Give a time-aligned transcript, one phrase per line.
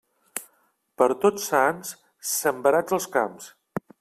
[1.01, 1.93] Per Tots Sants,
[2.33, 3.55] sembrats els camps.